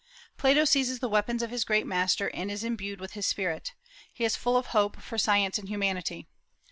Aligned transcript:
Plato 0.35 0.65
seizes 0.65 0.97
the 0.97 1.07
weapons 1.07 1.43
of 1.43 1.51
his 1.51 1.63
great 1.63 1.85
master, 1.85 2.31
and 2.33 2.49
is 2.49 2.63
imbued 2.63 2.99
with 2.99 3.11
his 3.13 3.27
spirit. 3.27 3.73
He 4.11 4.23
is 4.25 4.35
full 4.35 4.57
of 4.57 4.65
hope 4.73 4.99
for 4.99 5.19
science 5.19 5.59
and 5.59 5.69
humanity. 5.69 6.27